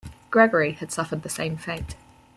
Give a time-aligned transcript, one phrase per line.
[0.31, 1.95] "Gregory" had suffered the same fate.